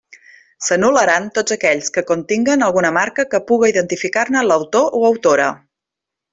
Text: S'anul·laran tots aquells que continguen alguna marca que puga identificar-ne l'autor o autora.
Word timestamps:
S'anul·laran 0.67 1.27
tots 1.35 1.55
aquells 1.55 1.91
que 1.97 2.03
continguen 2.13 2.67
alguna 2.69 2.93
marca 2.97 3.27
que 3.35 3.43
puga 3.53 3.71
identificar-ne 3.75 4.45
l'autor 4.49 5.01
o 5.01 5.05
autora. 5.13 5.55